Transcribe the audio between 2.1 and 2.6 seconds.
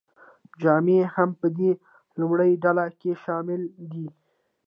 لومړۍ